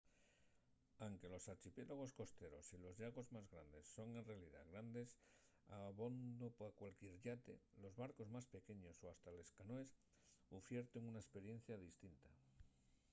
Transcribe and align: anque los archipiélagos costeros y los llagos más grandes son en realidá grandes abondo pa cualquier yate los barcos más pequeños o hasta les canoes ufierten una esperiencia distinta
anque 1.07 1.29
los 1.29 1.47
archipiélagos 1.47 2.11
costeros 2.13 2.73
y 2.73 2.79
los 2.79 2.97
llagos 2.97 3.31
más 3.31 3.47
grandes 3.51 3.85
son 3.85 4.15
en 4.17 4.25
realidá 4.29 4.59
grandes 4.71 5.09
abondo 5.79 6.47
pa 6.57 6.67
cualquier 6.79 7.15
yate 7.25 7.55
los 7.83 7.93
barcos 8.03 8.27
más 8.35 8.45
pequeños 8.55 8.95
o 9.03 9.05
hasta 9.13 9.29
les 9.37 9.49
canoes 9.57 9.91
ufierten 10.59 11.03
una 11.11 11.23
esperiencia 11.25 11.73
distinta 11.87 12.29